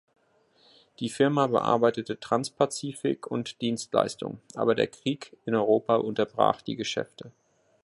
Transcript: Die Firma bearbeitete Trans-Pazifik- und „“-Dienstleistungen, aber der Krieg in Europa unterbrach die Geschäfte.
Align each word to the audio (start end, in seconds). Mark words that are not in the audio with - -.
Die 0.99 1.09
Firma 1.09 1.45
bearbeitete 1.45 2.19
Trans-Pazifik- 2.19 3.27
und 3.27 3.57
„“-Dienstleistungen, 3.61 4.39
aber 4.55 4.73
der 4.73 4.87
Krieg 4.87 5.37
in 5.45 5.53
Europa 5.53 5.97
unterbrach 5.97 6.63
die 6.63 6.75
Geschäfte. 6.75 7.31